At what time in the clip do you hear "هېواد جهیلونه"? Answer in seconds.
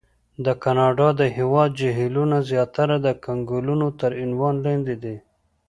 1.37-2.37